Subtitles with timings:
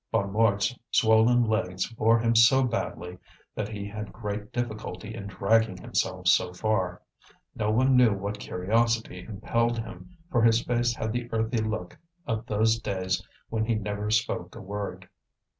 [0.11, 3.19] Bonnemort's swollen legs bore him so badly,
[3.53, 7.03] that he had great difficulty in dragging himself so far;
[7.53, 12.47] no one knew what curiosity impelled him, for his face had the earthy look of
[12.47, 15.07] those days when he never spoke a word.